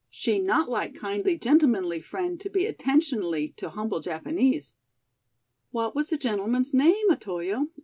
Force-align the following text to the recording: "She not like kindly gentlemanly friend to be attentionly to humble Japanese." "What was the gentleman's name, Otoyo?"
"She 0.09 0.39
not 0.39 0.67
like 0.67 0.95
kindly 0.95 1.37
gentlemanly 1.37 2.01
friend 2.01 2.39
to 2.39 2.49
be 2.49 2.65
attentionly 2.65 3.55
to 3.57 3.69
humble 3.69 3.99
Japanese." 3.99 4.75
"What 5.69 5.93
was 5.93 6.09
the 6.09 6.17
gentleman's 6.17 6.73
name, 6.73 7.11
Otoyo?" 7.11 7.67